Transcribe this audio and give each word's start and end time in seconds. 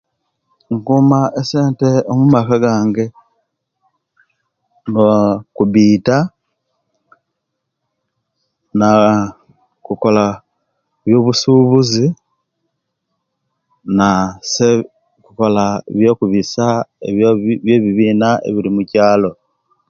Nkuuma 0.73 1.19
essente 1.39 1.87
mumaka 2.19 2.55
gange, 2.63 3.05
aaah 4.93 5.33
kubita 5.55 6.15
naaa 8.79 9.21
kukola 9.85 10.25
byo'busubuzi 11.03 12.05
naa 13.97 14.23
kukola 15.23 15.63
byo'kubisa 15.97 16.65
ebyo 17.07 17.27
omubibina 17.31 18.29
ebiri 18.47 18.69
omukyaalo. 18.71 19.31